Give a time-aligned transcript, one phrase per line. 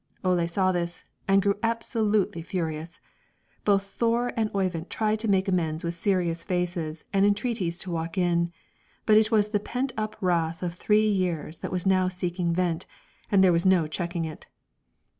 [0.23, 2.99] Ole saw this, and grew absolutely furious.
[3.63, 8.17] Both Thore and Oyvind tried to make amends with serious faces and entreaties to walk
[8.17, 8.51] in;
[9.05, 12.87] but it was the pent up wrath of three years that was now seeking vent,
[13.31, 14.47] and there was no checking it.